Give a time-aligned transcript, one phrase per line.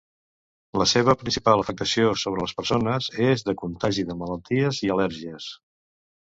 [0.81, 5.53] La seva principal afectació sobre les persones és de contagi de malalties i al·lèrgies.